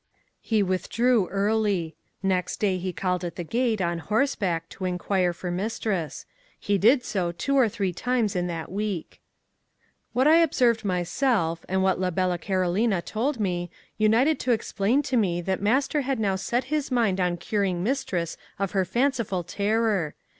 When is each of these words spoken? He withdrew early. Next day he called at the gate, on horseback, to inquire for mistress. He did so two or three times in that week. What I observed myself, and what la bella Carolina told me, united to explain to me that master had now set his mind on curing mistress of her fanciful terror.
He 0.41 0.63
withdrew 0.63 1.27
early. 1.27 1.95
Next 2.23 2.57
day 2.59 2.79
he 2.79 2.91
called 2.91 3.23
at 3.23 3.35
the 3.35 3.43
gate, 3.43 3.81
on 3.81 3.99
horseback, 3.99 4.67
to 4.69 4.85
inquire 4.85 5.31
for 5.31 5.51
mistress. 5.51 6.25
He 6.59 6.79
did 6.79 7.05
so 7.05 7.31
two 7.31 7.55
or 7.55 7.69
three 7.69 7.93
times 7.93 8.35
in 8.35 8.47
that 8.47 8.71
week. 8.71 9.21
What 10.13 10.27
I 10.27 10.37
observed 10.37 10.83
myself, 10.83 11.63
and 11.69 11.83
what 11.83 11.99
la 11.99 12.09
bella 12.09 12.39
Carolina 12.39 12.99
told 13.03 13.39
me, 13.39 13.69
united 13.99 14.39
to 14.39 14.51
explain 14.53 15.03
to 15.03 15.17
me 15.17 15.39
that 15.39 15.61
master 15.61 16.01
had 16.01 16.19
now 16.19 16.35
set 16.35 16.63
his 16.73 16.89
mind 16.89 17.19
on 17.19 17.37
curing 17.37 17.83
mistress 17.83 18.37
of 18.57 18.71
her 18.71 18.85
fanciful 18.85 19.43
terror. 19.43 20.15